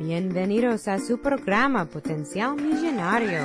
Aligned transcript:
Bienvenidos 0.00 0.88
a 0.88 0.98
su 0.98 1.20
programa 1.20 1.84
Potencial 1.84 2.56
Millonario, 2.56 3.38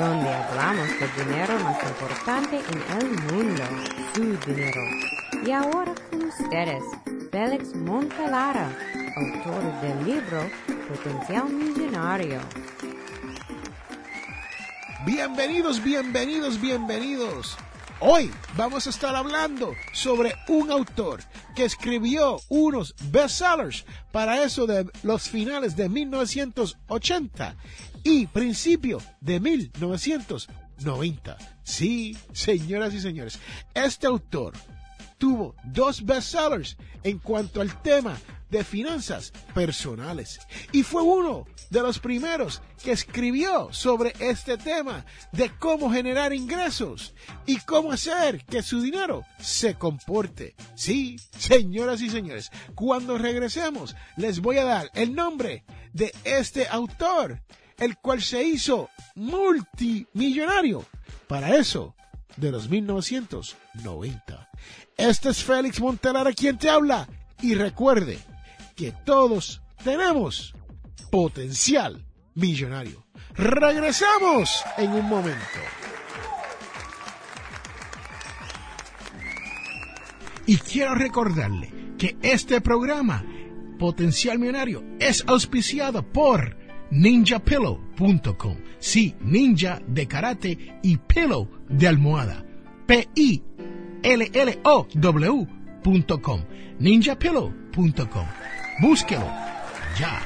donde 0.00 0.28
hablamos 0.30 0.88
del 0.98 1.24
dinero 1.24 1.56
más 1.60 1.80
importante 1.80 2.58
en 2.58 2.98
el 2.98 3.10
mundo, 3.32 3.62
su 4.12 4.50
dinero. 4.50 4.80
Y 5.46 5.52
ahora 5.52 5.94
con 6.10 6.24
ustedes, 6.24 6.82
Félix 7.30 7.76
Montelara, 7.76 8.76
autor 9.14 9.80
del 9.80 10.04
libro 10.04 10.50
Potencial 10.88 11.48
Millonario. 11.48 12.40
Bienvenidos, 15.06 15.80
bienvenidos, 15.80 16.60
bienvenidos. 16.60 17.56
Hoy 18.00 18.32
vamos 18.56 18.88
a 18.88 18.90
estar 18.90 19.14
hablando 19.14 19.72
sobre 19.92 20.34
un 20.48 20.72
autor 20.72 21.20
que 21.54 21.64
escribió 21.64 22.40
unos 22.48 22.94
bestsellers 23.10 23.84
para 24.10 24.42
eso 24.42 24.66
de 24.66 24.86
los 25.02 25.28
finales 25.28 25.76
de 25.76 25.88
1980 25.88 27.56
y 28.02 28.26
principio 28.26 28.98
de 29.20 29.40
1990. 29.40 31.36
Sí, 31.62 32.16
señoras 32.32 32.94
y 32.94 33.00
señores, 33.00 33.38
este 33.74 34.06
autor 34.06 34.54
tuvo 35.18 35.54
dos 35.64 36.04
bestsellers 36.04 36.76
en 37.04 37.18
cuanto 37.18 37.60
al 37.60 37.80
tema 37.82 38.18
de 38.52 38.62
finanzas 38.64 39.32
personales. 39.54 40.38
Y 40.72 40.82
fue 40.82 41.02
uno 41.02 41.46
de 41.70 41.80
los 41.80 41.98
primeros 41.98 42.60
que 42.84 42.92
escribió 42.92 43.72
sobre 43.72 44.12
este 44.20 44.58
tema 44.58 45.06
de 45.32 45.50
cómo 45.58 45.90
generar 45.90 46.34
ingresos 46.34 47.14
y 47.46 47.56
cómo 47.60 47.92
hacer 47.92 48.44
que 48.44 48.62
su 48.62 48.82
dinero 48.82 49.24
se 49.40 49.74
comporte. 49.74 50.54
Sí, 50.74 51.16
señoras 51.36 52.02
y 52.02 52.10
señores, 52.10 52.52
cuando 52.74 53.16
regresemos 53.16 53.96
les 54.18 54.40
voy 54.40 54.58
a 54.58 54.64
dar 54.64 54.90
el 54.92 55.14
nombre 55.14 55.64
de 55.94 56.14
este 56.22 56.68
autor, 56.68 57.40
el 57.78 57.96
cual 57.96 58.20
se 58.20 58.44
hizo 58.44 58.90
multimillonario 59.14 60.84
para 61.26 61.56
eso 61.56 61.96
de 62.36 62.50
los 62.50 62.68
1990. 62.68 64.50
Este 64.98 65.30
es 65.30 65.42
Félix 65.42 65.80
Montelara 65.80 66.34
quien 66.34 66.58
te 66.58 66.68
habla 66.68 67.08
y 67.40 67.54
recuerde, 67.54 68.18
que 68.74 68.92
todos 69.04 69.62
tenemos 69.84 70.54
potencial 71.10 72.04
millonario. 72.34 73.04
Regresamos 73.34 74.62
en 74.78 74.92
un 74.92 75.08
momento. 75.08 75.40
Y 80.46 80.56
quiero 80.56 80.94
recordarle 80.94 81.72
que 81.98 82.16
este 82.22 82.60
programa, 82.60 83.24
Potencial 83.78 84.38
Millonario, 84.38 84.84
es 84.98 85.24
auspiciado 85.26 86.02
por 86.02 86.56
ninjapillow.com. 86.90 88.56
Sí, 88.78 89.14
ninja 89.20 89.80
de 89.86 90.08
karate 90.08 90.80
y 90.82 90.96
pillow 90.96 91.48
de 91.68 91.88
almohada. 91.88 92.44
P-I-L-L-O-W.com. 92.86 93.44
ninjapillow.com. 96.80 98.41
Búsquelo 98.80 99.26
ya. 99.98 100.22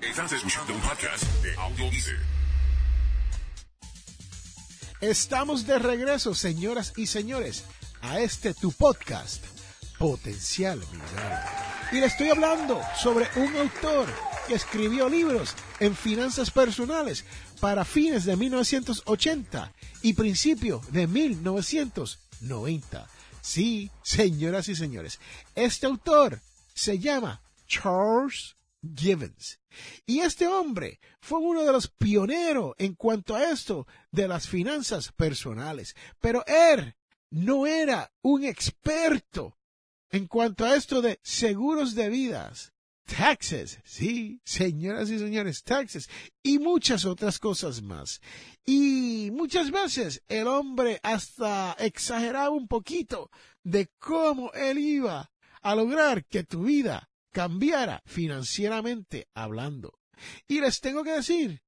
Estás 0.00 0.32
escuchando 0.32 0.74
un 0.74 0.80
podcast 0.80 1.24
de 1.42 1.54
Audio. 1.56 1.90
Estamos 5.00 5.66
de 5.66 5.78
regreso, 5.78 6.34
señoras 6.34 6.94
y 6.96 7.06
señores, 7.06 7.64
a 8.00 8.20
este 8.20 8.54
tu 8.54 8.72
podcast, 8.72 9.44
Potencial 9.98 10.78
Millonario. 10.78 11.38
Y 11.92 12.00
le 12.00 12.06
estoy 12.06 12.30
hablando 12.30 12.80
sobre 12.96 13.28
un 13.36 13.54
autor 13.56 14.06
que 14.48 14.54
escribió 14.54 15.10
libros 15.10 15.54
en 15.80 15.94
finanzas 15.94 16.50
personales 16.50 17.26
para 17.60 17.84
fines 17.84 18.24
de 18.24 18.36
1980 18.36 19.72
y 20.02 20.14
principio 20.14 20.80
de 20.90 21.06
1990. 21.06 23.06
Sí, 23.44 23.90
señoras 24.02 24.70
y 24.70 24.74
señores, 24.74 25.20
este 25.54 25.84
autor 25.84 26.40
se 26.72 26.98
llama 26.98 27.42
Charles 27.66 28.56
Givens. 28.96 29.60
Y 30.06 30.20
este 30.20 30.46
hombre 30.46 30.98
fue 31.20 31.40
uno 31.40 31.62
de 31.62 31.70
los 31.70 31.88
pioneros 31.88 32.72
en 32.78 32.94
cuanto 32.94 33.36
a 33.36 33.50
esto 33.50 33.86
de 34.10 34.28
las 34.28 34.48
finanzas 34.48 35.12
personales. 35.12 35.94
Pero 36.22 36.42
él 36.46 36.96
no 37.28 37.66
era 37.66 38.10
un 38.22 38.44
experto 38.44 39.58
en 40.08 40.26
cuanto 40.26 40.64
a 40.64 40.74
esto 40.74 41.02
de 41.02 41.20
seguros 41.22 41.94
de 41.94 42.08
vidas, 42.08 42.72
taxes, 43.04 43.80
sí, 43.84 44.40
señoras 44.44 45.10
y 45.10 45.18
señores, 45.18 45.62
taxes 45.62 46.08
y 46.42 46.58
muchas 46.58 47.04
otras 47.04 47.38
cosas 47.38 47.82
más. 47.82 48.20
Y 48.64 49.30
muchas 49.32 49.70
veces 49.70 50.22
el 50.28 50.46
hombre 50.48 51.00
hasta 51.02 51.76
exageraba 51.78 52.50
un 52.50 52.66
poquito 52.66 53.30
de 53.62 53.88
cómo 53.98 54.52
él 54.52 54.78
iba 54.78 55.30
a 55.62 55.74
lograr 55.74 56.24
que 56.26 56.44
tu 56.44 56.64
vida 56.64 57.10
cambiara 57.32 58.02
financieramente 58.06 59.28
hablando. 59.34 59.98
Y 60.46 60.60
les 60.60 60.80
tengo 60.80 61.02
que 61.02 61.12
decir 61.12 61.62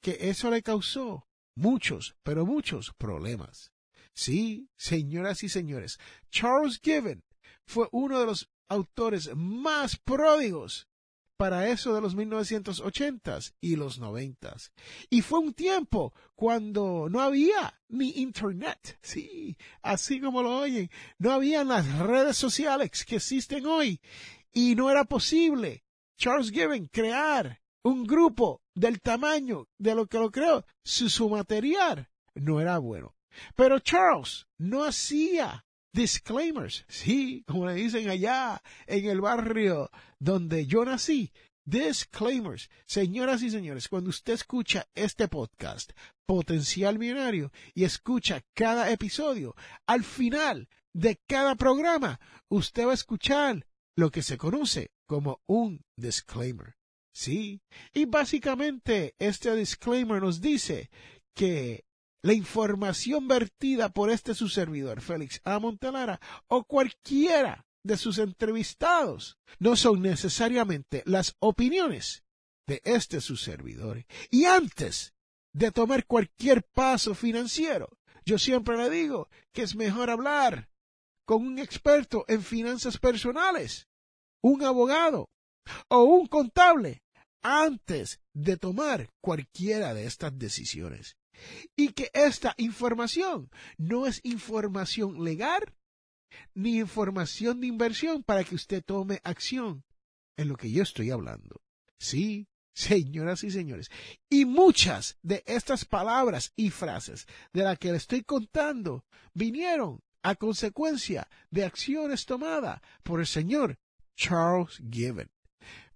que 0.00 0.18
eso 0.20 0.50
le 0.50 0.62
causó 0.62 1.26
muchos, 1.54 2.16
pero 2.22 2.44
muchos 2.44 2.92
problemas. 2.96 3.72
Sí, 4.12 4.68
señoras 4.76 5.42
y 5.42 5.48
señores, 5.48 5.98
Charles 6.30 6.80
Given 6.82 7.24
fue 7.64 7.88
uno 7.92 8.20
de 8.20 8.26
los 8.26 8.48
autores 8.68 9.34
más 9.34 9.96
pródigos 9.96 10.88
para 11.36 11.68
eso 11.68 11.94
de 11.94 12.00
los 12.00 12.16
1980s 12.16 13.54
y 13.60 13.76
los 13.76 14.00
90s. 14.00 14.70
Y 15.10 15.22
fue 15.22 15.40
un 15.40 15.52
tiempo 15.52 16.14
cuando 16.34 17.08
no 17.10 17.20
había 17.20 17.78
ni 17.88 18.10
internet, 18.16 18.98
sí, 19.02 19.56
así 19.82 20.20
como 20.20 20.42
lo 20.42 20.58
oyen, 20.58 20.90
no 21.18 21.32
había 21.32 21.62
las 21.64 21.98
redes 21.98 22.36
sociales 22.36 23.04
que 23.04 23.16
existen 23.16 23.66
hoy 23.66 24.00
y 24.52 24.74
no 24.74 24.90
era 24.90 25.04
posible 25.04 25.84
Charles 26.16 26.50
Given 26.50 26.86
crear 26.86 27.60
un 27.82 28.04
grupo 28.04 28.62
del 28.74 29.00
tamaño 29.00 29.68
de 29.78 29.94
lo 29.94 30.06
que 30.06 30.18
lo 30.18 30.30
creó 30.30 30.64
si 30.82 31.08
su 31.10 31.28
material 31.28 32.08
no 32.34 32.60
era 32.60 32.78
bueno. 32.78 33.14
Pero 33.54 33.80
Charles 33.80 34.46
no 34.56 34.84
hacía 34.84 35.65
disclaimers, 35.96 36.84
sí, 36.88 37.42
como 37.46 37.66
le 37.66 37.74
dicen 37.74 38.10
allá 38.10 38.62
en 38.86 39.06
el 39.06 39.22
barrio 39.22 39.90
donde 40.18 40.66
yo 40.66 40.84
nací, 40.84 41.32
disclaimers. 41.64 42.68
Señoras 42.86 43.42
y 43.42 43.50
señores, 43.50 43.88
cuando 43.88 44.10
usted 44.10 44.34
escucha 44.34 44.86
este 44.94 45.26
podcast, 45.26 45.92
Potencial 46.26 46.98
Millonario, 46.98 47.50
y 47.74 47.84
escucha 47.84 48.44
cada 48.54 48.90
episodio, 48.90 49.56
al 49.86 50.04
final 50.04 50.68
de 50.92 51.18
cada 51.26 51.54
programa, 51.54 52.20
usted 52.50 52.86
va 52.86 52.90
a 52.90 52.94
escuchar 52.94 53.66
lo 53.96 54.10
que 54.10 54.22
se 54.22 54.36
conoce 54.36 54.90
como 55.06 55.40
un 55.46 55.82
disclaimer. 55.96 56.76
Sí, 57.14 57.62
y 57.94 58.04
básicamente 58.04 59.14
este 59.18 59.56
disclaimer 59.56 60.20
nos 60.20 60.42
dice 60.42 60.90
que 61.34 61.86
la 62.22 62.32
información 62.32 63.28
vertida 63.28 63.90
por 63.90 64.10
este 64.10 64.34
su 64.34 64.48
servidor, 64.48 65.00
Félix 65.00 65.40
A. 65.44 65.58
Montelara, 65.58 66.20
o 66.48 66.64
cualquiera 66.64 67.66
de 67.82 67.96
sus 67.96 68.18
entrevistados, 68.18 69.38
no 69.58 69.76
son 69.76 70.02
necesariamente 70.02 71.02
las 71.06 71.36
opiniones 71.38 72.24
de 72.66 72.82
este 72.84 73.20
su 73.20 73.36
servidor. 73.36 74.04
Y 74.30 74.46
antes 74.46 75.14
de 75.52 75.70
tomar 75.70 76.04
cualquier 76.06 76.64
paso 76.64 77.14
financiero, 77.14 77.96
yo 78.24 78.38
siempre 78.38 78.76
le 78.76 78.90
digo 78.90 79.28
que 79.52 79.62
es 79.62 79.76
mejor 79.76 80.10
hablar 80.10 80.68
con 81.24 81.46
un 81.46 81.58
experto 81.58 82.24
en 82.28 82.42
finanzas 82.42 82.98
personales, 82.98 83.88
un 84.42 84.64
abogado 84.64 85.30
o 85.88 86.02
un 86.02 86.26
contable 86.26 87.02
antes 87.42 88.20
de 88.32 88.56
tomar 88.56 89.10
cualquiera 89.20 89.94
de 89.94 90.06
estas 90.06 90.36
decisiones. 90.36 91.16
Y 91.76 91.90
que 91.92 92.10
esta 92.14 92.54
información 92.56 93.50
no 93.78 94.06
es 94.06 94.20
información 94.24 95.24
legal 95.24 95.74
ni 96.54 96.78
información 96.78 97.60
de 97.60 97.66
inversión 97.66 98.22
para 98.22 98.44
que 98.44 98.54
usted 98.54 98.84
tome 98.84 99.20
acción 99.24 99.84
en 100.36 100.48
lo 100.48 100.56
que 100.56 100.70
yo 100.70 100.82
estoy 100.82 101.10
hablando. 101.10 101.62
Sí, 101.98 102.48
señoras 102.74 103.42
y 103.44 103.50
señores. 103.50 103.90
Y 104.28 104.44
muchas 104.44 105.18
de 105.22 105.42
estas 105.46 105.84
palabras 105.84 106.52
y 106.56 106.70
frases 106.70 107.26
de 107.52 107.62
las 107.62 107.78
que 107.78 107.90
le 107.90 107.96
estoy 107.96 108.22
contando 108.22 109.04
vinieron 109.32 110.00
a 110.22 110.34
consecuencia 110.34 111.28
de 111.50 111.64
acciones 111.64 112.26
tomadas 112.26 112.80
por 113.02 113.20
el 113.20 113.26
señor 113.26 113.78
Charles 114.16 114.82
Given. 114.90 115.30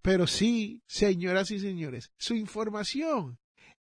Pero 0.03 0.27
sí, 0.27 0.83
señoras 0.87 1.51
y 1.51 1.59
señores, 1.59 2.11
su 2.17 2.35
información 2.35 3.39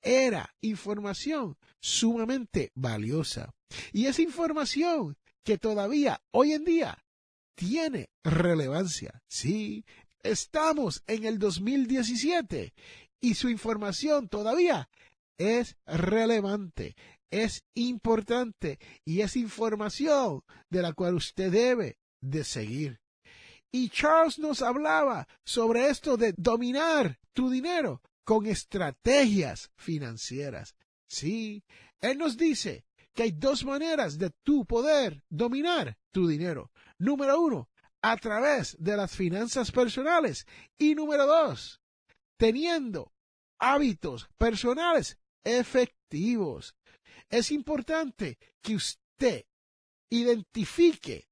era 0.01 0.55
información 0.61 1.57
sumamente 1.79 2.71
valiosa. 2.75 3.53
Y 3.91 4.05
esa 4.05 4.21
información 4.21 5.17
que 5.43 5.57
todavía 5.57 6.21
hoy 6.31 6.53
en 6.53 6.65
día 6.65 7.03
tiene 7.55 8.09
relevancia. 8.23 9.21
Sí, 9.27 9.85
estamos 10.23 11.03
en 11.07 11.25
el 11.25 11.39
2017 11.39 12.73
y 13.19 13.35
su 13.35 13.49
información 13.49 14.29
todavía 14.29 14.89
es 15.37 15.75
relevante, 15.85 16.95
es 17.29 17.63
importante 17.73 18.79
y 19.05 19.21
es 19.21 19.35
información 19.35 20.43
de 20.69 20.81
la 20.81 20.93
cual 20.93 21.15
usted 21.15 21.51
debe 21.51 21.97
de 22.19 22.43
seguir. 22.43 22.99
Y 23.71 23.89
Charles 23.89 24.37
nos 24.37 24.61
hablaba 24.61 25.27
sobre 25.45 25.87
esto 25.87 26.17
de 26.17 26.33
dominar 26.35 27.19
tu 27.33 27.49
dinero 27.49 28.01
con 28.23 28.45
estrategias 28.45 29.71
financieras. 29.75 30.75
Sí, 31.07 31.63
él 31.99 32.17
nos 32.17 32.37
dice 32.37 32.85
que 33.13 33.23
hay 33.23 33.31
dos 33.31 33.65
maneras 33.65 34.17
de 34.17 34.29
tu 34.43 34.65
poder 34.65 35.23
dominar 35.29 35.97
tu 36.11 36.27
dinero. 36.27 36.71
Número 36.97 37.39
uno, 37.39 37.69
a 38.01 38.17
través 38.17 38.75
de 38.79 38.97
las 38.97 39.15
finanzas 39.15 39.71
personales. 39.71 40.45
Y 40.77 40.95
número 40.95 41.25
dos, 41.25 41.81
teniendo 42.37 43.13
hábitos 43.59 44.29
personales 44.37 45.17
efectivos. 45.43 46.75
Es 47.29 47.51
importante 47.51 48.37
que 48.61 48.75
usted 48.75 49.45
identifique 50.09 51.29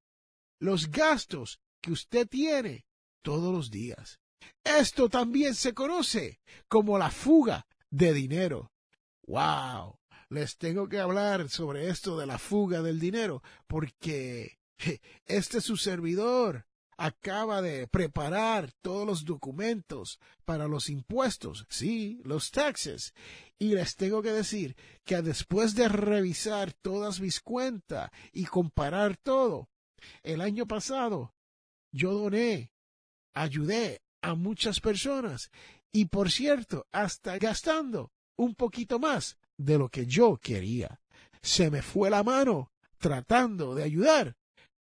los 0.60 0.90
gastos 0.90 1.60
que 1.82 1.92
usted 1.92 2.28
tiene 2.28 2.86
todos 3.22 3.54
los 3.54 3.72
días. 3.72 4.20
Esto 4.64 5.10
también 5.10 5.56
se 5.56 5.74
conoce 5.74 6.40
como 6.68 6.98
la 6.98 7.12
fuga 7.12 7.68
de 7.90 8.14
dinero. 8.14 8.72
¡Wow! 9.28 10.00
Les 10.30 10.58
tengo 10.58 10.88
que 10.88 11.00
hablar 11.00 11.50
sobre 11.50 11.90
esto 11.90 12.18
de 12.18 12.28
la 12.28 12.38
fuga 12.38 12.82
del 12.82 13.00
dinero 13.00 13.42
porque 13.68 14.60
este 15.26 15.58
es 15.58 15.64
su 15.64 15.78
servidor 15.78 16.66
acaba 17.00 17.62
de 17.62 17.88
preparar 17.88 18.74
todos 18.82 19.08
los 19.08 19.24
documentos 19.24 20.20
para 20.44 20.68
los 20.68 20.90
impuestos, 20.90 21.66
sí, 21.70 22.22
los 22.26 22.52
taxes. 22.52 23.14
Y 23.58 23.74
les 23.74 23.96
tengo 23.96 24.22
que 24.22 24.34
decir 24.34 24.76
que 25.06 25.22
después 25.22 25.76
de 25.76 25.88
revisar 25.88 26.74
todas 26.74 27.22
mis 27.22 27.40
cuentas 27.40 28.12
y 28.34 28.46
comparar 28.46 29.16
todo, 29.16 29.70
el 30.24 30.42
año 30.42 30.66
pasado 30.66 31.34
yo 31.92 32.14
doné, 32.14 32.74
ayudé 33.34 34.02
a 34.22 34.36
muchas 34.36 34.80
personas 34.80 35.52
y 35.92 36.06
por 36.06 36.32
cierto, 36.32 36.86
hasta 36.92 37.38
gastando 37.38 38.12
un 38.38 38.56
poquito 38.56 39.00
más 39.00 39.38
de 39.58 39.78
lo 39.78 39.90
que 39.90 40.06
yo 40.06 40.38
quería. 40.38 41.02
Se 41.42 41.70
me 41.70 41.82
fue 41.82 42.10
la 42.10 42.24
mano 42.24 42.72
tratando 42.98 43.76
de 43.76 43.84
ayudar 43.84 44.36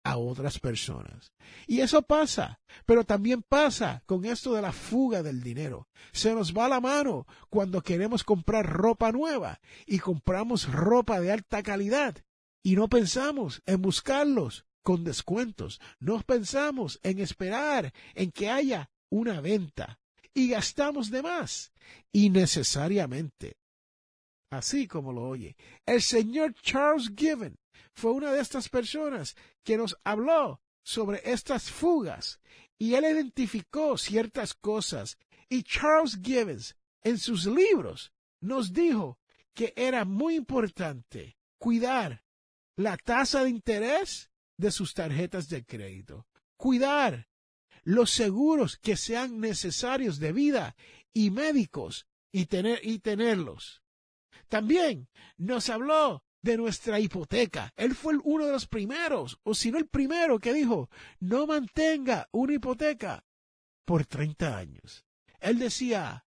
a 0.03 0.17
otras 0.17 0.59
personas. 0.59 1.31
Y 1.67 1.81
eso 1.81 2.01
pasa, 2.01 2.59
pero 2.85 3.03
también 3.03 3.43
pasa 3.43 4.03
con 4.05 4.25
esto 4.25 4.53
de 4.53 4.61
la 4.61 4.71
fuga 4.71 5.21
del 5.23 5.41
dinero. 5.41 5.87
Se 6.11 6.33
nos 6.33 6.53
va 6.53 6.67
la 6.67 6.79
mano 6.79 7.27
cuando 7.49 7.81
queremos 7.81 8.23
comprar 8.23 8.65
ropa 8.65 9.11
nueva 9.11 9.59
y 9.85 9.99
compramos 9.99 10.71
ropa 10.71 11.19
de 11.19 11.31
alta 11.31 11.61
calidad 11.63 12.17
y 12.63 12.75
no 12.75 12.89
pensamos 12.89 13.61
en 13.65 13.81
buscarlos 13.81 14.65
con 14.83 15.03
descuentos, 15.03 15.79
no 15.99 16.19
pensamos 16.21 16.99
en 17.03 17.19
esperar 17.19 17.93
en 18.15 18.31
que 18.31 18.49
haya 18.49 18.89
una 19.11 19.41
venta 19.41 19.99
y 20.33 20.49
gastamos 20.49 21.11
de 21.11 21.21
más 21.21 21.71
innecesariamente. 22.11 23.57
Así 24.49 24.87
como 24.87 25.13
lo 25.13 25.23
oye, 25.23 25.55
el 25.85 26.01
señor 26.01 26.53
Charles 26.55 27.11
Given 27.15 27.57
fue 27.93 28.11
una 28.11 28.31
de 28.31 28.41
estas 28.41 28.69
personas 28.69 29.35
que 29.63 29.77
nos 29.77 29.95
habló 30.03 30.61
sobre 30.83 31.21
estas 31.23 31.69
fugas 31.69 32.39
y 32.77 32.95
él 32.95 33.05
identificó 33.05 33.97
ciertas 33.97 34.53
cosas 34.53 35.17
y 35.47 35.63
Charles 35.63 36.19
Gibbons 36.21 36.75
en 37.03 37.17
sus 37.17 37.45
libros 37.45 38.11
nos 38.41 38.73
dijo 38.73 39.19
que 39.53 39.73
era 39.75 40.05
muy 40.05 40.35
importante 40.35 41.37
cuidar 41.57 42.23
la 42.75 42.97
tasa 42.97 43.43
de 43.43 43.49
interés 43.49 44.31
de 44.57 44.71
sus 44.71 44.93
tarjetas 44.93 45.49
de 45.49 45.63
crédito, 45.65 46.27
cuidar 46.57 47.27
los 47.83 48.11
seguros 48.11 48.77
que 48.77 48.97
sean 48.97 49.39
necesarios 49.39 50.19
de 50.19 50.33
vida 50.33 50.75
y 51.13 51.31
médicos 51.31 52.07
y 52.31 52.45
tener 52.45 52.79
y 52.83 52.99
tenerlos. 52.99 53.81
También 54.47 55.07
nos 55.37 55.69
habló 55.69 56.23
de 56.41 56.57
nuestra 56.57 56.99
hipoteca. 56.99 57.71
Él 57.75 57.95
fue 57.95 58.17
uno 58.23 58.45
de 58.45 58.51
los 58.51 58.67
primeros, 58.67 59.39
o 59.43 59.53
si 59.53 59.71
no 59.71 59.77
el 59.77 59.87
primero, 59.87 60.39
que 60.39 60.53
dijo, 60.53 60.89
no 61.19 61.47
mantenga 61.47 62.27
una 62.31 62.53
hipoteca 62.53 63.25
por 63.85 64.05
30 64.05 64.57
años. 64.57 65.05
Él 65.39 65.59
decía, 65.59 66.25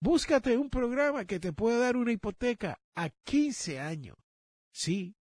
búscate 0.00 0.56
un 0.56 0.70
programa 0.70 1.24
que 1.24 1.40
te 1.40 1.52
pueda 1.52 1.78
dar 1.78 1.96
una 1.96 2.12
hipoteca 2.12 2.80
a 2.94 3.10
15 3.24 3.80
años. 3.80 4.16
Sí, 4.72 5.16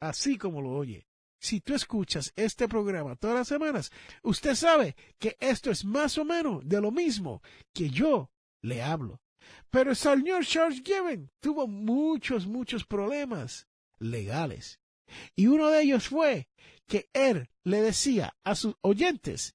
así 0.00 0.38
como 0.38 0.62
lo 0.62 0.70
oye. 0.70 1.06
Si 1.44 1.60
tú 1.60 1.74
escuchas 1.74 2.32
este 2.36 2.68
programa 2.68 3.16
todas 3.16 3.36
las 3.36 3.48
semanas, 3.48 3.92
usted 4.22 4.54
sabe 4.54 4.96
que 5.18 5.36
esto 5.40 5.70
es 5.70 5.84
más 5.84 6.16
o 6.16 6.24
menos 6.24 6.66
de 6.66 6.80
lo 6.80 6.90
mismo 6.90 7.42
que 7.74 7.90
yo 7.90 8.30
le 8.62 8.82
hablo. 8.82 9.20
Pero 9.68 9.90
el 9.90 9.96
señor 9.96 10.46
Charles 10.46 10.80
Given 10.82 11.30
tuvo 11.40 11.66
muchos, 11.66 12.46
muchos 12.46 12.86
problemas 12.86 13.68
legales. 13.98 14.80
Y 15.36 15.48
uno 15.48 15.68
de 15.68 15.82
ellos 15.82 16.08
fue 16.08 16.48
que 16.86 17.10
él 17.12 17.50
le 17.62 17.82
decía 17.82 18.34
a 18.42 18.54
sus 18.54 18.76
oyentes 18.80 19.54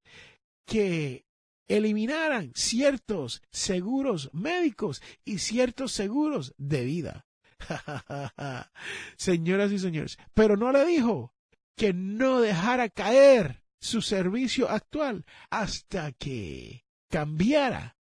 que 0.68 1.26
eliminaran 1.68 2.52
ciertos 2.54 3.42
seguros 3.50 4.30
médicos 4.32 5.02
y 5.26 5.40
ciertos 5.40 5.92
seguros 5.94 6.54
de 6.60 6.84
vida. 6.84 7.26
Señoras 9.18 9.72
y 9.72 9.80
señores, 9.80 10.20
pero 10.36 10.56
no 10.56 10.72
le 10.72 10.86
dijo 10.86 11.34
que 11.80 11.94
no 11.94 12.42
dejara 12.42 12.90
caer 12.90 13.64
su 13.80 14.02
servicio 14.02 14.70
actual 14.70 15.26
hasta 15.50 16.12
que 16.12 16.84
cambiara 17.10 17.96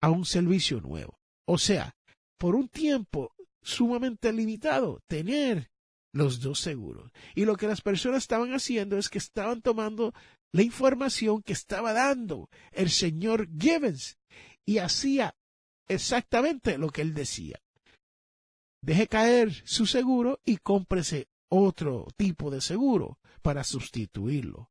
a 0.00 0.10
un 0.10 0.24
servicio 0.24 0.80
nuevo. 0.80 1.18
O 1.44 1.58
sea, 1.58 1.96
por 2.38 2.54
un 2.54 2.68
tiempo 2.68 3.34
sumamente 3.60 4.32
limitado, 4.32 5.02
tener 5.08 5.72
los 6.12 6.40
dos 6.40 6.60
seguros. 6.60 7.10
Y 7.34 7.44
lo 7.44 7.56
que 7.56 7.66
las 7.66 7.80
personas 7.80 8.18
estaban 8.18 8.54
haciendo 8.54 8.98
es 8.98 9.08
que 9.08 9.18
estaban 9.18 9.62
tomando 9.62 10.14
la 10.52 10.62
información 10.62 11.42
que 11.42 11.54
estaba 11.54 11.92
dando 11.92 12.48
el 12.70 12.88
señor 12.88 13.48
Gibbons 13.58 14.16
y 14.64 14.78
hacía 14.78 15.34
exactamente 15.88 16.78
lo 16.78 16.90
que 16.90 17.02
él 17.02 17.14
decía. 17.14 17.60
Deje 18.80 19.08
caer 19.08 19.50
su 19.64 19.86
seguro 19.86 20.40
y 20.44 20.58
cómprese 20.58 21.26
otro 21.54 22.06
tipo 22.16 22.50
de 22.50 22.60
seguro 22.60 23.18
para 23.42 23.64
sustituirlo. 23.64 24.70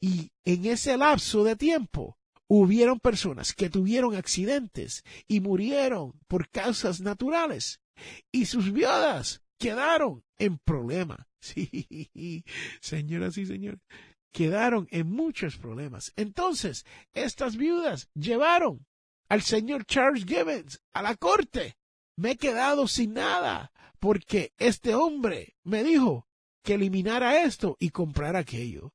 Y 0.00 0.30
en 0.44 0.66
ese 0.66 0.96
lapso 0.96 1.44
de 1.44 1.56
tiempo 1.56 2.18
hubieron 2.48 3.00
personas 3.00 3.54
que 3.54 3.70
tuvieron 3.70 4.14
accidentes 4.14 5.04
y 5.28 5.40
murieron 5.40 6.12
por 6.28 6.48
causas 6.48 7.00
naturales 7.00 7.80
y 8.30 8.46
sus 8.46 8.72
viudas 8.72 9.42
quedaron 9.58 10.24
en 10.38 10.58
problema. 10.58 11.26
Sí, 11.42 12.44
señoras 12.80 13.36
y 13.36 13.46
señores, 13.46 13.80
quedaron 14.30 14.86
en 14.92 15.10
muchos 15.10 15.56
problemas. 15.56 16.12
Entonces, 16.14 16.86
estas 17.14 17.56
viudas 17.56 18.08
llevaron 18.14 18.86
al 19.28 19.42
señor 19.42 19.84
Charles 19.84 20.24
Gibbons 20.24 20.80
a 20.92 21.02
la 21.02 21.16
corte. 21.16 21.76
Me 22.16 22.32
he 22.32 22.36
quedado 22.36 22.86
sin 22.86 23.14
nada 23.14 23.72
porque 24.02 24.52
este 24.58 24.96
hombre 24.96 25.54
me 25.62 25.84
dijo 25.84 26.26
que 26.64 26.74
eliminara 26.74 27.44
esto 27.44 27.76
y 27.78 27.90
comprara 27.90 28.40
aquello. 28.40 28.92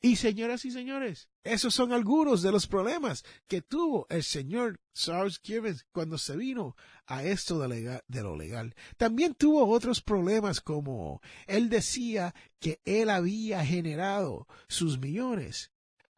Y 0.00 0.16
señoras 0.16 0.64
y 0.64 0.72
señores, 0.72 1.28
esos 1.44 1.76
son 1.76 1.92
algunos 1.92 2.42
de 2.42 2.50
los 2.50 2.66
problemas 2.66 3.24
que 3.46 3.62
tuvo 3.62 4.08
el 4.10 4.24
señor 4.24 4.80
Charles 4.94 5.38
Gibbons 5.44 5.86
cuando 5.92 6.18
se 6.18 6.36
vino 6.36 6.74
a 7.06 7.22
esto 7.22 7.60
de, 7.60 8.02
de, 8.04 8.22
lo 8.22 8.36
legal. 8.36 8.74
También 8.96 9.36
tuvo 9.36 9.64
otros 9.68 10.02
problemas 10.02 10.60
como 10.60 11.20
él 11.46 11.68
decía 11.68 12.34
que 12.58 12.80
él 12.84 13.10
había 13.10 13.64
generado 13.64 14.48
sus 14.66 14.98
millones 14.98 15.70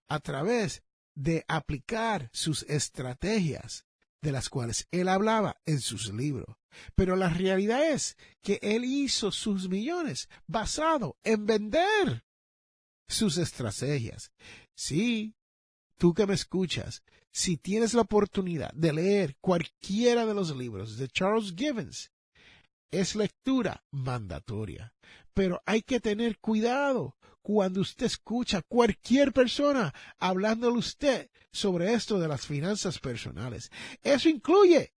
a 0.09 0.19
través 0.19 0.83
de 1.14 1.45
aplicar 1.47 2.31
sus 2.33 2.62
estrategias 2.71 3.85
de 4.23 4.33
las 4.33 4.49
cuales 4.49 4.88
él 4.93 5.11
hablaba 5.11 5.61
en 5.66 5.78
sus 5.81 6.11
libros. 6.11 6.57
Pero 6.95 7.16
la 7.16 7.28
realidad 7.28 7.90
es 7.90 8.16
que 8.43 8.59
él 8.62 8.85
hizo 8.85 9.31
sus 9.33 9.69
millones 9.69 10.28
basado 10.47 11.16
en 11.23 11.47
vender 11.47 12.25
sus 13.09 13.38
estrategias. 13.38 14.33
Sí, 14.75 15.35
tú 15.99 16.14
que 16.14 16.26
me 16.26 16.35
escuchas, 16.35 17.02
si 17.31 17.57
tienes 17.57 17.95
la 17.95 18.02
oportunidad 18.02 18.73
de 18.75 18.93
leer 18.93 19.37
cualquiera 19.40 20.26
de 20.26 20.35
los 20.35 20.57
libros 20.57 20.97
de 20.99 21.09
Charles 21.09 21.54
Gibbons, 21.57 22.12
es 22.90 23.16
lectura 23.16 23.85
mandatoria. 23.90 24.95
Pero 25.35 25.61
hay 25.66 25.83
que 25.83 25.99
tener 26.00 26.38
cuidado 26.38 27.16
cuando 27.43 27.81
usted 27.81 28.07
escucha 28.07 28.59
a 28.59 28.62
cualquier 28.62 29.33
persona 29.33 29.93
hablándole 30.19 30.78
usted 30.78 31.28
sobre 31.52 31.93
esto 31.93 32.19
de 32.19 32.28
las 32.28 32.47
finanzas 32.47 32.99
personales. 32.99 33.71
Eso 34.02 34.28
incluye 34.28 34.94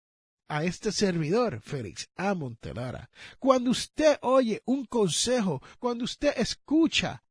a 0.48 0.64
este 0.64 0.92
servidor, 0.92 1.62
Félix 1.62 2.10
A. 2.16 2.34
Montelara. 2.34 3.10
Cuando 3.40 3.72
usted 3.72 4.18
oye 4.22 4.62
un 4.66 4.86
consejo, 4.86 5.62
cuando 5.80 6.06
usted 6.06 6.34
escucha 6.38 7.24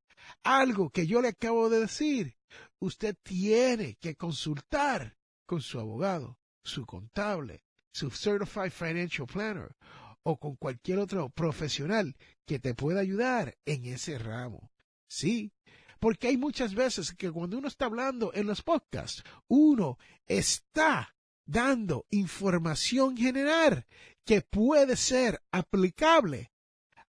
algo 0.42 0.90
que 0.90 1.06
yo 1.06 1.22
le 1.22 1.28
acabo 1.28 1.68
de 1.70 1.80
decir, 1.80 2.36
usted 2.78 3.16
tiene 3.22 3.96
que 3.96 4.16
consultar 4.16 5.16
con 5.46 5.60
su 5.60 5.78
abogado, 5.80 6.38
su 6.64 6.84
contable, 6.84 7.64
su 7.92 8.10
Certified 8.10 8.70
Financial 8.70 9.26
Planner 9.26 9.74
o 10.22 10.38
con 10.38 10.56
cualquier 10.56 10.98
otro 10.98 11.30
profesional 11.30 12.16
que 12.44 12.58
te 12.58 12.74
pueda 12.74 13.00
ayudar 13.00 13.56
en 13.64 13.86
ese 13.86 14.18
ramo. 14.18 14.72
Sí, 15.08 15.52
porque 16.00 16.28
hay 16.28 16.36
muchas 16.36 16.74
veces 16.74 17.14
que 17.14 17.30
cuando 17.30 17.56
uno 17.58 17.68
está 17.68 17.86
hablando 17.86 18.32
en 18.34 18.46
los 18.46 18.62
podcasts, 18.62 19.22
uno 19.48 19.98
está 20.26 21.15
dando 21.46 22.06
información 22.10 23.16
general 23.16 23.86
que 24.24 24.42
puede 24.42 24.96
ser 24.96 25.40
aplicable 25.50 26.50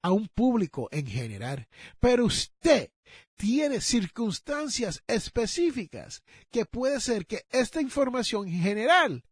a 0.01 0.11
un 0.11 0.27
público 0.27 0.87
en 0.91 1.07
general. 1.07 1.67
Pero 1.99 2.25
usted 2.25 2.91
tiene 3.37 3.81
circunstancias 3.81 5.03
específicas 5.07 6.23
que 6.51 6.65
puede 6.65 6.99
ser 6.99 7.25
que 7.25 7.45
esta 7.49 7.81
información 7.81 8.47
general 8.47 9.23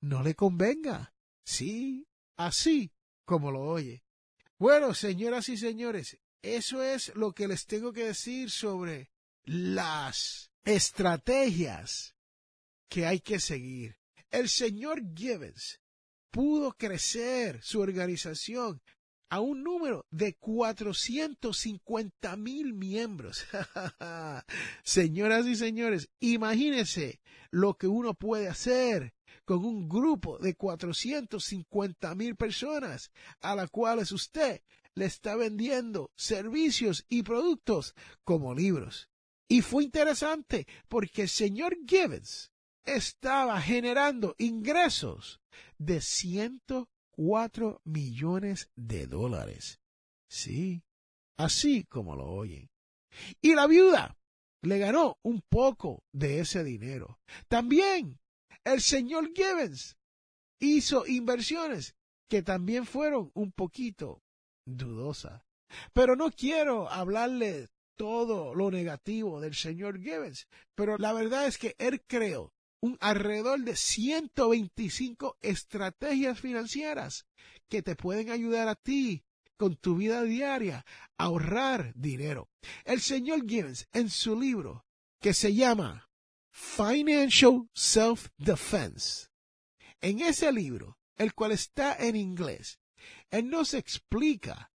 no 0.00 0.22
le 0.22 0.34
convenga. 0.34 1.14
Sí, 1.44 2.06
así 2.36 2.92
como 3.24 3.50
lo 3.50 3.62
oye. 3.62 4.04
Bueno, 4.58 4.94
señoras 4.94 5.48
y 5.48 5.56
señores, 5.56 6.18
eso 6.42 6.82
es 6.82 7.14
lo 7.14 7.32
que 7.32 7.48
les 7.48 7.66
tengo 7.66 7.92
que 7.92 8.04
decir 8.04 8.50
sobre 8.50 9.10
las 9.44 10.50
estrategias 10.64 12.14
que 12.88 13.06
hay 13.06 13.20
que 13.20 13.40
seguir. 13.40 13.99
El 14.30 14.48
señor 14.48 15.02
Gibbons 15.14 15.80
pudo 16.30 16.72
crecer 16.72 17.60
su 17.62 17.80
organización 17.80 18.80
a 19.28 19.40
un 19.40 19.64
número 19.64 20.06
de 20.10 20.34
450 20.34 22.36
mil 22.36 22.72
miembros. 22.72 23.44
Señoras 24.84 25.46
y 25.46 25.56
señores, 25.56 26.08
imagínense 26.20 27.20
lo 27.50 27.74
que 27.74 27.88
uno 27.88 28.14
puede 28.14 28.48
hacer 28.48 29.14
con 29.44 29.64
un 29.64 29.88
grupo 29.88 30.38
de 30.38 30.54
450 30.54 32.14
mil 32.14 32.36
personas 32.36 33.10
a 33.40 33.56
las 33.56 33.68
cuales 33.70 34.12
usted 34.12 34.62
le 34.94 35.06
está 35.06 35.34
vendiendo 35.34 36.12
servicios 36.16 37.04
y 37.08 37.24
productos 37.24 37.94
como 38.22 38.54
libros. 38.54 39.08
Y 39.48 39.62
fue 39.62 39.82
interesante 39.82 40.68
porque 40.88 41.22
el 41.22 41.28
señor 41.28 41.76
Gibbons 41.84 42.52
estaba 42.94 43.60
generando 43.60 44.34
ingresos 44.38 45.40
de 45.78 46.00
104 46.00 47.80
millones 47.84 48.70
de 48.76 49.06
dólares. 49.06 49.80
Sí, 50.28 50.82
así 51.36 51.84
como 51.84 52.16
lo 52.16 52.26
oyen. 52.26 52.68
Y 53.40 53.54
la 53.54 53.66
viuda 53.66 54.16
le 54.62 54.78
ganó 54.78 55.18
un 55.22 55.42
poco 55.48 56.04
de 56.12 56.40
ese 56.40 56.64
dinero. 56.64 57.18
También 57.48 58.20
el 58.64 58.80
señor 58.80 59.32
Gibbons 59.34 59.96
hizo 60.60 61.06
inversiones 61.06 61.96
que 62.28 62.42
también 62.42 62.86
fueron 62.86 63.30
un 63.34 63.52
poquito 63.52 64.22
dudosas. 64.66 65.42
Pero 65.92 66.16
no 66.16 66.30
quiero 66.30 66.90
hablarle 66.90 67.68
todo 67.96 68.54
lo 68.54 68.70
negativo 68.70 69.40
del 69.40 69.54
señor 69.54 70.00
Gibbons, 70.00 70.48
pero 70.74 70.96
la 70.98 71.12
verdad 71.12 71.46
es 71.46 71.58
que 71.58 71.74
él 71.78 72.02
creó 72.06 72.52
un 72.80 72.96
alrededor 73.00 73.60
de 73.60 73.76
125 73.76 75.38
estrategias 75.40 76.40
financieras 76.40 77.26
que 77.68 77.82
te 77.82 77.96
pueden 77.96 78.30
ayudar 78.30 78.68
a 78.68 78.74
ti 78.74 79.22
con 79.56 79.76
tu 79.76 79.96
vida 79.96 80.22
diaria 80.22 80.86
a 81.18 81.24
ahorrar 81.24 81.92
dinero. 81.94 82.48
El 82.84 83.00
señor 83.00 83.46
Gibbons 83.46 83.86
en 83.92 84.08
su 84.08 84.38
libro 84.38 84.86
que 85.20 85.34
se 85.34 85.54
llama 85.54 86.08
Financial 86.50 87.68
Self-Defense, 87.74 89.28
en 90.00 90.20
ese 90.20 90.50
libro, 90.50 90.98
el 91.16 91.34
cual 91.34 91.52
está 91.52 91.94
en 91.94 92.16
inglés, 92.16 92.80
él 93.30 93.50
nos 93.50 93.74
explica 93.74 94.72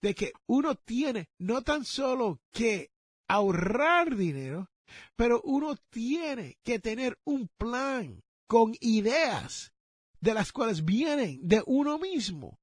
de 0.00 0.14
que 0.14 0.32
uno 0.46 0.76
tiene 0.76 1.28
no 1.38 1.62
tan 1.62 1.84
solo 1.84 2.40
que 2.52 2.92
ahorrar 3.28 4.16
dinero, 4.16 4.70
pero 5.16 5.40
uno 5.42 5.76
tiene 5.90 6.58
que 6.62 6.78
tener 6.78 7.18
un 7.24 7.48
plan 7.56 8.22
con 8.46 8.74
ideas 8.80 9.72
de 10.20 10.34
las 10.34 10.52
cuales 10.52 10.84
vienen 10.84 11.40
de 11.46 11.62
uno 11.66 11.98
mismo, 11.98 12.58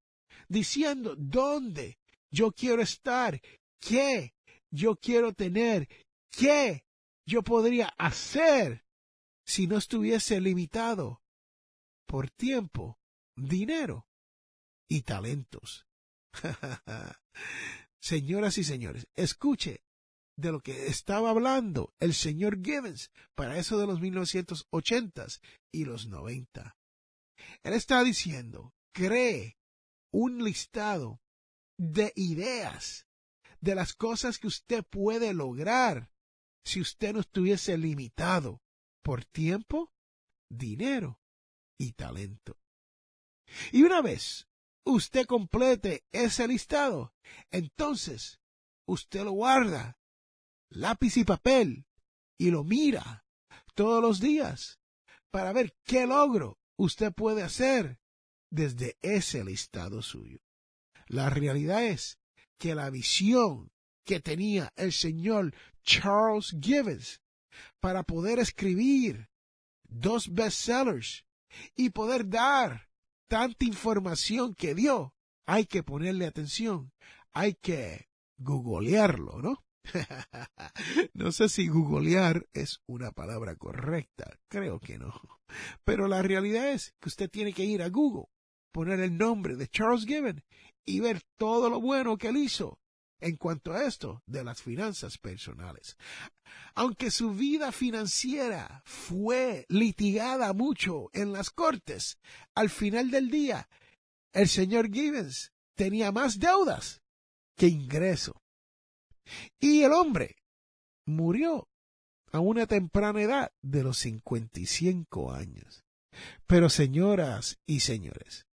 diciendo 0.47 1.15
dónde 1.17 1.99
yo 2.31 2.51
quiero 2.51 2.81
estar, 2.81 3.39
qué 3.79 4.33
yo 4.71 4.95
quiero 4.95 5.33
tener, 5.33 5.87
qué 6.31 6.85
yo 7.25 7.43
podría 7.43 7.87
hacer 7.97 8.83
si 9.45 9.67
no 9.67 9.77
estuviese 9.77 10.39
limitado 10.39 11.21
por 12.07 12.29
tiempo, 12.29 12.99
dinero 13.35 14.07
y 14.87 15.01
talentos. 15.01 15.85
Señoras 17.99 18.57
y 18.57 18.63
señores, 18.63 19.07
escuche 19.13 19.83
de 20.41 20.51
lo 20.51 20.59
que 20.59 20.87
estaba 20.87 21.29
hablando 21.29 21.93
el 21.99 22.13
señor 22.13 22.61
Gibbons 22.63 23.11
para 23.35 23.57
eso 23.57 23.77
de 23.77 23.87
los 23.87 24.01
1980s 24.01 25.39
y 25.71 25.85
los 25.85 26.07
90. 26.07 26.75
Él 27.63 27.73
está 27.73 28.03
diciendo, 28.03 28.73
cree 28.93 29.57
un 30.11 30.43
listado 30.43 31.21
de 31.77 32.11
ideas 32.15 33.07
de 33.59 33.75
las 33.75 33.93
cosas 33.93 34.39
que 34.39 34.47
usted 34.47 34.83
puede 34.83 35.33
lograr 35.33 36.11
si 36.65 36.81
usted 36.81 37.13
no 37.13 37.21
estuviese 37.21 37.77
limitado 37.77 38.61
por 39.03 39.25
tiempo, 39.25 39.93
dinero 40.49 41.19
y 41.77 41.93
talento. 41.93 42.57
Y 43.71 43.83
una 43.83 44.01
vez 44.01 44.47
usted 44.85 45.25
complete 45.25 46.03
ese 46.11 46.47
listado, 46.47 47.13
entonces 47.51 48.39
usted 48.87 49.23
lo 49.23 49.31
guarda, 49.31 49.97
lápiz 50.71 51.17
y 51.17 51.23
papel, 51.23 51.85
y 52.37 52.49
lo 52.49 52.63
mira 52.63 53.25
todos 53.75 54.01
los 54.01 54.19
días 54.19 54.79
para 55.29 55.53
ver 55.53 55.75
qué 55.83 56.07
logro 56.07 56.59
usted 56.77 57.13
puede 57.13 57.43
hacer 57.43 57.99
desde 58.49 58.97
ese 59.01 59.43
listado 59.43 60.01
suyo. 60.01 60.39
La 61.07 61.29
realidad 61.29 61.83
es 61.85 62.19
que 62.57 62.73
la 62.73 62.89
visión 62.89 63.71
que 64.05 64.19
tenía 64.19 64.73
el 64.75 64.91
señor 64.91 65.53
Charles 65.83 66.55
Gibbons 66.59 67.21
para 67.79 68.03
poder 68.03 68.39
escribir 68.39 69.29
dos 69.83 70.33
bestsellers 70.33 71.25
y 71.75 71.89
poder 71.89 72.29
dar 72.29 72.89
tanta 73.27 73.65
información 73.65 74.55
que 74.55 74.73
dio, 74.73 75.13
hay 75.45 75.65
que 75.65 75.83
ponerle 75.83 76.25
atención, 76.25 76.93
hay 77.33 77.55
que 77.55 78.09
googlearlo, 78.37 79.41
¿no? 79.41 79.63
no 81.13 81.31
sé 81.31 81.49
si 81.49 81.67
googlear 81.67 82.47
es 82.53 82.81
una 82.87 83.11
palabra 83.11 83.55
correcta, 83.55 84.39
creo 84.47 84.79
que 84.79 84.97
no. 84.97 85.13
Pero 85.83 86.07
la 86.07 86.21
realidad 86.21 86.69
es 86.69 86.93
que 86.99 87.09
usted 87.09 87.29
tiene 87.29 87.53
que 87.53 87.65
ir 87.65 87.81
a 87.81 87.89
Google, 87.89 88.27
poner 88.71 88.99
el 88.99 89.17
nombre 89.17 89.55
de 89.55 89.67
Charles 89.67 90.05
Gibbon 90.05 90.43
y 90.85 90.99
ver 90.99 91.21
todo 91.37 91.69
lo 91.69 91.81
bueno 91.81 92.17
que 92.17 92.29
él 92.29 92.37
hizo 92.37 92.79
en 93.19 93.37
cuanto 93.37 93.73
a 93.73 93.85
esto 93.85 94.23
de 94.25 94.43
las 94.43 94.61
finanzas 94.61 95.17
personales. 95.17 95.95
Aunque 96.73 97.11
su 97.11 97.31
vida 97.33 97.71
financiera 97.71 98.81
fue 98.85 99.65
litigada 99.69 100.53
mucho 100.53 101.09
en 101.13 101.31
las 101.31 101.51
cortes, 101.51 102.17
al 102.55 102.69
final 102.69 103.11
del 103.11 103.29
día, 103.29 103.69
el 104.33 104.47
señor 104.47 104.91
Gibbons 104.91 105.53
tenía 105.75 106.11
más 106.11 106.39
deudas 106.39 107.01
que 107.55 107.67
ingreso. 107.67 108.40
Y 109.59 109.83
el 109.83 109.93
hombre 109.93 110.37
murió 111.05 111.67
a 112.31 112.39
una 112.39 112.65
temprana 112.65 113.21
edad 113.21 113.51
de 113.61 113.83
los 113.83 113.97
55 113.99 115.33
años. 115.33 115.83
Pero 116.47 116.69
señoras 116.69 117.59
y 117.65 117.81
señores, 117.81 118.45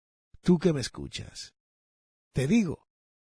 tú 0.42 0.58
que 0.58 0.72
me 0.72 0.80
escuchas, 0.80 1.54
te 2.32 2.46
digo 2.46 2.86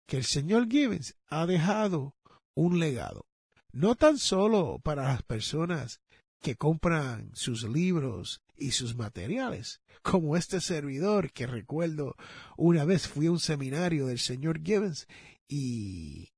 que 0.07 0.17
el 0.17 0.23
señor 0.23 0.69
Gibbons 0.69 1.15
ha 1.27 1.45
dejado 1.45 2.15
un 2.55 2.79
legado, 2.79 3.25
no 3.71 3.95
tan 3.95 4.17
solo 4.17 4.79
para 4.79 5.03
las 5.03 5.23
personas 5.23 6.01
que 6.41 6.55
compran 6.55 7.31
sus 7.33 7.63
libros 7.63 8.41
y 8.55 8.71
sus 8.71 8.95
materiales, 8.95 9.81
como 10.01 10.35
este 10.35 10.61
servidor 10.61 11.31
que 11.31 11.47
recuerdo 11.47 12.15
una 12.57 12.85
vez 12.85 13.07
fui 13.07 13.27
a 13.27 13.31
un 13.31 13.39
seminario 13.39 14.07
del 14.07 14.19
señor 14.19 14.61
Gibbons 14.61 15.07
y 15.47 16.32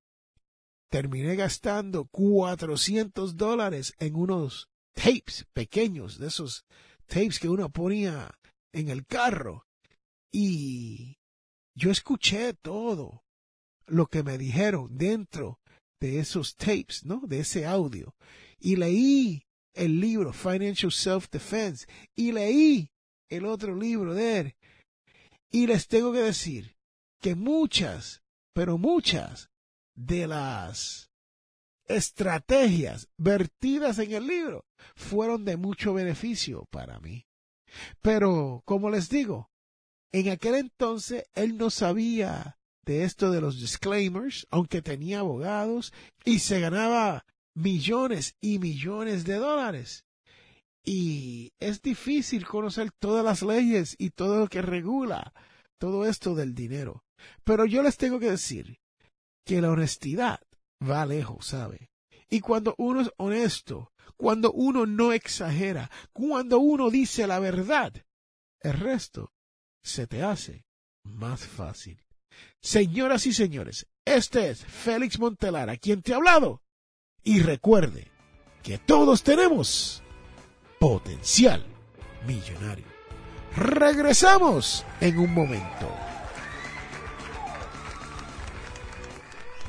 terminé 0.89 1.35
gastando 1.35 2.05
400 2.05 3.35
dólares 3.35 3.93
en 3.99 4.15
unos 4.15 4.69
tapes 4.93 5.45
pequeños, 5.53 6.17
de 6.19 6.27
esos 6.27 6.65
tapes 7.05 7.39
que 7.39 7.49
uno 7.49 7.69
ponía 7.69 8.33
en 8.73 8.89
el 8.89 9.05
carro. 9.05 9.65
Y 10.31 11.17
yo 11.75 11.91
escuché 11.91 12.53
todo 12.53 13.23
lo 13.87 14.07
que 14.07 14.23
me 14.23 14.37
dijeron 14.37 14.97
dentro 14.97 15.59
de 15.99 16.19
esos 16.19 16.55
tapes, 16.55 17.05
¿no? 17.05 17.21
De 17.25 17.39
ese 17.39 17.65
audio. 17.65 18.15
Y 18.59 18.75
leí 18.75 19.43
el 19.73 19.99
libro 19.99 20.33
Financial 20.33 20.91
Self-Defense 20.91 21.87
y 22.15 22.31
leí 22.31 22.91
el 23.29 23.45
otro 23.45 23.75
libro 23.75 24.13
de 24.13 24.39
él. 24.39 24.55
Y 25.51 25.67
les 25.67 25.87
tengo 25.87 26.11
que 26.11 26.19
decir 26.19 26.75
que 27.21 27.35
muchas, 27.35 28.21
pero 28.53 28.77
muchas 28.77 29.49
de 29.95 30.27
las 30.27 31.11
estrategias 31.87 33.09
vertidas 33.17 33.99
en 33.99 34.11
el 34.13 34.27
libro 34.27 34.65
fueron 34.95 35.45
de 35.45 35.57
mucho 35.57 35.93
beneficio 35.93 36.65
para 36.71 36.99
mí. 36.99 37.25
Pero, 38.01 38.61
como 38.65 38.89
les 38.89 39.09
digo, 39.09 39.49
en 40.11 40.29
aquel 40.29 40.55
entonces 40.55 41.25
él 41.33 41.57
no 41.57 41.69
sabía 41.69 42.57
de 42.85 43.03
esto 43.03 43.31
de 43.31 43.41
los 43.41 43.59
disclaimers, 43.59 44.47
aunque 44.51 44.81
tenía 44.81 45.19
abogados 45.19 45.91
y 46.23 46.39
se 46.39 46.59
ganaba 46.59 47.25
millones 47.53 48.35
y 48.41 48.59
millones 48.59 49.25
de 49.25 49.35
dólares. 49.35 50.05
Y 50.83 51.51
es 51.59 51.81
difícil 51.81 52.45
conocer 52.45 52.91
todas 52.91 53.25
las 53.25 53.41
leyes 53.41 53.95
y 53.97 54.11
todo 54.11 54.39
lo 54.39 54.47
que 54.47 54.61
regula 54.61 55.33
todo 55.79 56.05
esto 56.05 56.35
del 56.35 56.53
dinero. 56.53 57.03
Pero 57.43 57.65
yo 57.65 57.81
les 57.81 57.97
tengo 57.97 58.19
que 58.19 58.29
decir 58.29 58.77
que 59.45 59.61
la 59.61 59.71
honestidad 59.71 60.41
va 60.81 61.05
lejos, 61.05 61.47
¿sabe? 61.47 61.91
Y 62.29 62.41
cuando 62.41 62.75
uno 62.77 63.01
es 63.01 63.11
honesto, 63.17 63.91
cuando 64.17 64.51
uno 64.51 64.85
no 64.85 65.13
exagera, 65.13 65.89
cuando 66.11 66.59
uno 66.59 66.89
dice 66.89 67.27
la 67.27 67.39
verdad, 67.39 67.93
el 68.61 68.73
resto 68.73 69.31
se 69.83 70.07
te 70.07 70.23
hace 70.23 70.65
más 71.03 71.45
fácil. 71.45 72.03
Señoras 72.61 73.27
y 73.27 73.33
señores, 73.33 73.87
este 74.03 74.49
es 74.49 74.65
Félix 74.65 75.19
Montelara, 75.19 75.77
quien 75.77 76.01
te 76.01 76.13
ha 76.13 76.17
hablado. 76.17 76.63
Y 77.23 77.39
recuerde 77.39 78.11
que 78.63 78.77
todos 78.77 79.23
tenemos 79.23 80.03
potencial 80.79 81.65
millonario. 82.25 82.85
Regresamos 83.55 84.85
en 84.99 85.19
un 85.19 85.33
momento. 85.33 86.04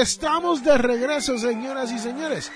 Estamos 0.00 0.64
de 0.64 0.78
regreso, 0.78 1.38
señoras 1.38 1.92
y 1.92 1.98
señores. 1.98 2.50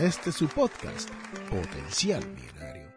Este 0.00 0.30
es 0.30 0.36
su 0.36 0.48
podcast, 0.48 1.10
Potencial 1.48 2.26
Millonario. 2.26 2.92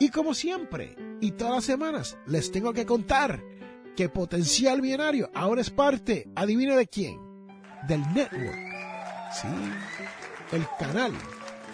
Y 0.00 0.10
como 0.10 0.34
siempre, 0.34 0.96
y 1.20 1.30
todas 1.32 1.54
las 1.54 1.64
semanas, 1.64 2.18
les 2.26 2.50
tengo 2.50 2.72
que 2.72 2.84
contar 2.84 3.40
que 3.96 4.08
Potencial 4.08 4.82
Millonario 4.82 5.30
ahora 5.34 5.60
es 5.60 5.70
parte, 5.70 6.28
adivina 6.34 6.74
de 6.76 6.88
quién, 6.88 7.20
del 7.86 8.00
network. 8.12 8.58
Sí, 9.32 9.46
el 10.52 10.66
canal, 10.78 11.12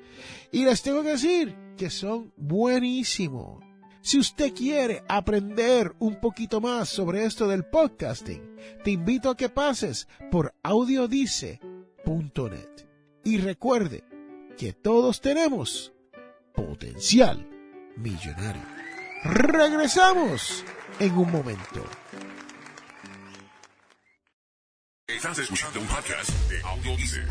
Y 0.50 0.64
les 0.64 0.82
tengo 0.82 1.02
que 1.02 1.10
decir 1.10 1.54
que 1.76 1.90
son 1.90 2.32
buenísimos. 2.36 3.62
Si 4.00 4.18
usted 4.18 4.52
quiere 4.52 5.04
aprender 5.08 5.94
un 5.98 6.18
poquito 6.20 6.60
más 6.60 6.88
sobre 6.88 7.24
esto 7.24 7.46
del 7.46 7.64
podcasting, 7.64 8.56
te 8.82 8.90
invito 8.90 9.30
a 9.30 9.36
que 9.36 9.48
pases 9.48 10.08
por 10.30 10.54
audiodice.net. 10.62 11.60
Y 13.24 13.38
recuerde 13.38 14.04
que 14.56 14.72
todos 14.72 15.20
tenemos 15.20 15.92
potencial 16.54 17.46
millonario. 17.96 18.62
Regresamos 19.24 20.64
en 20.98 21.16
un 21.16 21.30
momento. 21.30 21.84
Estás 25.18 25.40
escuchando 25.40 25.80
un 25.80 25.86
podcast 25.88 26.30
de 26.48 26.62
Audiodice. 26.62 27.22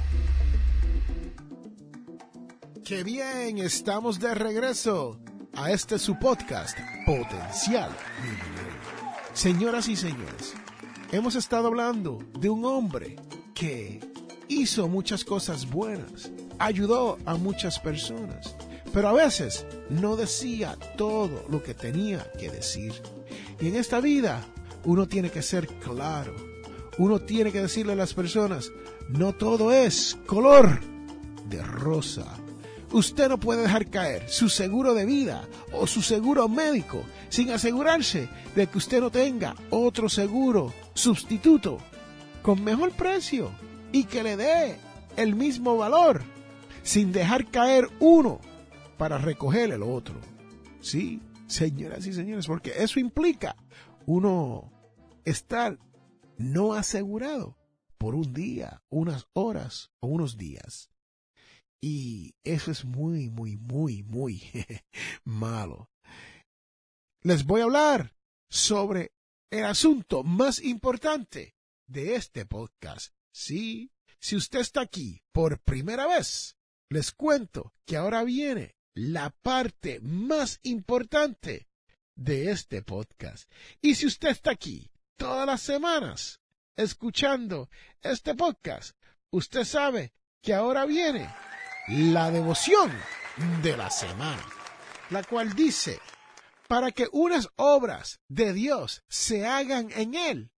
Qué 2.83 3.01
bien, 3.01 3.59
estamos 3.59 4.19
de 4.19 4.35
regreso 4.35 5.21
a 5.53 5.71
este 5.71 5.97
su 5.97 6.19
podcast, 6.19 6.77
Potencial. 7.05 7.89
Señoras 9.31 9.87
y 9.87 9.95
señores, 9.95 10.53
hemos 11.13 11.35
estado 11.35 11.67
hablando 11.67 12.19
de 12.37 12.49
un 12.49 12.65
hombre 12.65 13.15
que 13.55 14.01
hizo 14.49 14.89
muchas 14.89 15.23
cosas 15.23 15.65
buenas, 15.65 16.29
ayudó 16.59 17.17
a 17.25 17.35
muchas 17.35 17.79
personas, 17.79 18.53
pero 18.91 19.07
a 19.07 19.13
veces 19.13 19.65
no 19.89 20.17
decía 20.17 20.75
todo 20.97 21.45
lo 21.49 21.63
que 21.63 21.73
tenía 21.73 22.29
que 22.33 22.49
decir. 22.51 23.01
Y 23.61 23.69
en 23.69 23.77
esta 23.77 24.01
vida 24.01 24.45
uno 24.83 25.07
tiene 25.07 25.29
que 25.29 25.41
ser 25.41 25.67
claro, 25.67 26.35
uno 26.97 27.19
tiene 27.19 27.51
que 27.51 27.61
decirle 27.61 27.93
a 27.93 27.95
las 27.95 28.13
personas, 28.13 28.71
no 29.09 29.33
todo 29.33 29.71
es 29.71 30.17
color 30.25 30.79
de 31.49 31.61
rosa. 31.61 32.25
Usted 32.91 33.27
no 33.29 33.37
puede 33.37 33.63
dejar 33.63 33.89
caer 33.89 34.29
su 34.29 34.49
seguro 34.49 34.93
de 34.93 35.05
vida 35.05 35.47
o 35.73 35.87
su 35.87 36.01
seguro 36.01 36.47
médico 36.47 37.03
sin 37.29 37.51
asegurarse 37.51 38.29
de 38.55 38.67
que 38.67 38.77
usted 38.77 39.01
no 39.01 39.11
tenga 39.11 39.55
otro 39.69 40.07
seguro 40.07 40.73
sustituto 40.93 41.79
con 42.41 42.63
mejor 42.63 42.91
precio 42.91 43.51
y 43.91 44.05
que 44.05 44.23
le 44.23 44.37
dé 44.37 44.77
el 45.17 45.35
mismo 45.35 45.77
valor 45.77 46.21
sin 46.83 47.11
dejar 47.11 47.45
caer 47.47 47.89
uno 47.99 48.39
para 48.97 49.17
recoger 49.17 49.71
el 49.71 49.83
otro. 49.83 50.15
Sí, 50.79 51.21
señoras 51.47 52.07
y 52.07 52.13
señores, 52.13 52.47
porque 52.47 52.73
eso 52.77 52.99
implica 52.99 53.57
uno 54.05 54.71
estar 55.25 55.77
no 56.37 56.73
asegurado 56.73 57.57
por 57.97 58.15
un 58.15 58.33
día, 58.33 58.83
unas 58.89 59.27
horas 59.33 59.91
o 59.99 60.07
unos 60.07 60.37
días. 60.37 60.89
Y 61.81 62.35
eso 62.43 62.71
es 62.71 62.85
muy, 62.85 63.29
muy, 63.29 63.57
muy, 63.57 64.03
muy 64.03 64.43
malo. 65.23 65.89
Les 67.21 67.45
voy 67.45 67.61
a 67.61 67.65
hablar 67.65 68.15
sobre 68.49 69.11
el 69.51 69.65
asunto 69.65 70.23
más 70.23 70.59
importante 70.63 71.55
de 71.87 72.15
este 72.15 72.45
podcast. 72.45 73.13
Sí, 73.31 73.91
si 74.19 74.35
usted 74.35 74.59
está 74.59 74.81
aquí 74.81 75.21
por 75.31 75.59
primera 75.59 76.07
vez, 76.07 76.57
les 76.89 77.11
cuento 77.11 77.73
que 77.85 77.97
ahora 77.97 78.23
viene 78.23 78.75
la 78.93 79.29
parte 79.29 79.99
más 80.01 80.59
importante 80.63 81.67
de 82.15 82.51
este 82.51 82.81
podcast. 82.81 83.49
Y 83.81 83.95
si 83.95 84.07
usted 84.07 84.29
está 84.29 84.51
aquí 84.51 84.89
todas 85.17 85.45
las 85.45 85.61
semanas 85.61 86.39
escuchando 86.75 87.69
este 88.01 88.35
podcast, 88.35 88.95
usted 89.31 89.63
sabe 89.63 90.13
que 90.41 90.53
ahora 90.53 90.85
viene 90.85 91.33
la 91.87 92.31
devoción 92.31 92.91
de 93.61 93.75
la 93.75 93.89
semana, 93.89 94.45
la 95.09 95.23
cual 95.23 95.53
dice, 95.53 95.99
para 96.67 96.91
que 96.91 97.07
unas 97.11 97.49
obras 97.55 98.19
de 98.27 98.53
Dios 98.53 99.03
se 99.09 99.45
hagan 99.45 99.89
en 99.91 100.15
él 100.15 100.51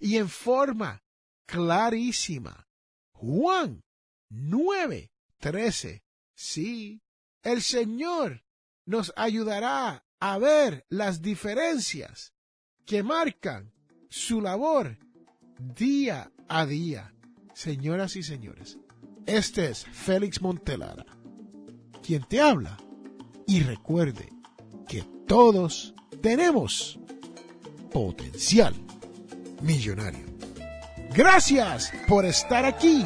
y 0.00 0.16
en 0.16 0.28
forma 0.28 1.02
clarísima. 1.46 2.68
Juan 3.12 3.84
9, 4.30 5.12
13. 5.38 6.02
Sí, 6.34 7.00
el 7.42 7.62
Señor 7.62 8.42
nos 8.84 9.12
ayudará 9.16 10.04
a 10.18 10.38
ver 10.38 10.84
las 10.88 11.22
diferencias 11.22 12.31
que 12.84 13.02
marcan 13.02 13.72
su 14.08 14.40
labor 14.40 14.98
día 15.58 16.30
a 16.48 16.66
día. 16.66 17.14
Señoras 17.54 18.16
y 18.16 18.22
señores, 18.22 18.78
este 19.26 19.68
es 19.70 19.84
Félix 19.84 20.40
Montelara, 20.40 21.06
quien 22.02 22.24
te 22.24 22.40
habla. 22.40 22.78
Y 23.46 23.60
recuerde 23.60 24.28
que 24.88 25.04
todos 25.26 25.94
tenemos 26.20 26.98
potencial 27.92 28.74
millonario. 29.60 30.26
Gracias 31.14 31.92
por 32.08 32.24
estar 32.24 32.64
aquí. 32.64 33.04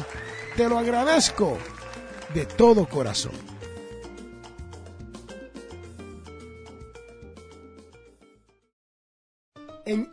Te 0.55 0.69
lo 0.69 0.77
agradezco 0.77 1.57
de 2.33 2.45
todo 2.45 2.87
corazón. 2.87 3.56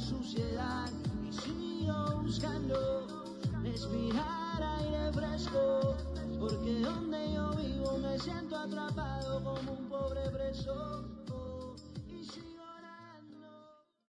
Suciedad. 0.00 0.88
Y 1.28 1.32
sigo 1.32 2.22
buscando 2.22 3.06
respirar 3.62 4.62
aire 4.80 5.12
fresco 5.12 5.94
porque 6.38 6.80
donde 6.80 7.34
yo 7.34 7.50
vivo 7.50 7.98
me 7.98 8.18
siento 8.18 8.56
atrapado 8.56 9.42
como 9.44 9.72
un 9.72 9.88
pobre 9.88 10.30
preso 10.30 11.04